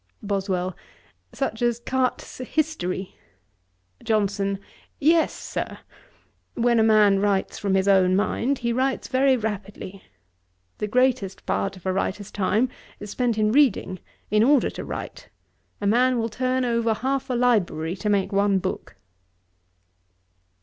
[0.23, 0.75] BOSWELL.
[1.31, 3.13] 'Such as Carte's History?'
[4.03, 4.57] JOHNSON.
[4.99, 5.77] 'Yes, Sir.
[6.55, 10.01] When a man writes from his own mind, he writes very rapidly.
[10.79, 12.67] The greatest part of a writer's time
[12.99, 13.99] is spent in reading,
[14.31, 15.29] in order to write:
[15.79, 18.95] a man will turn over half a library to make one book.'